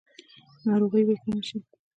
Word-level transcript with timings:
ناروغۍ 0.65 1.03
به 1.07 1.15
کمې 1.21 1.41
شي؟ 1.47 1.57